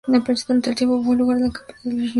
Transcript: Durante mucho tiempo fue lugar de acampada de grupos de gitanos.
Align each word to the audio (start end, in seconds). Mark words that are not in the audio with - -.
Durante 0.07 0.33
mucho 0.55 0.73
tiempo 0.73 1.03
fue 1.03 1.15
lugar 1.15 1.37
de 1.37 1.45
acampada 1.47 1.67
de 1.67 1.75
grupos 1.75 1.83
de 1.83 1.89
gitanos. 1.91 2.09